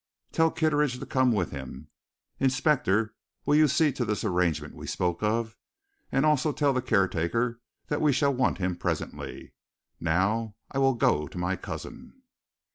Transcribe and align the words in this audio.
Tell 0.31 0.49
Kitteridge 0.49 0.99
to 0.99 1.05
come 1.05 1.31
with 1.31 1.51
him. 1.51 1.89
Inspector, 2.39 3.13
will 3.45 3.53
you 3.55 3.67
see 3.67 3.91
to 3.91 4.03
this 4.03 4.23
arrangement 4.23 4.73
we 4.73 4.87
spoke 4.87 5.21
of, 5.21 5.59
and 6.11 6.25
also 6.25 6.51
tell 6.51 6.73
the 6.73 6.81
caretaker 6.81 7.61
that 7.85 8.01
we 8.01 8.11
shall 8.11 8.33
want 8.33 8.57
him 8.57 8.75
presently? 8.75 9.53
Now 9.99 10.55
I 10.71 10.79
will 10.79 10.95
go 10.95 11.27
to 11.27 11.37
my 11.37 11.55
cousin." 11.55 12.19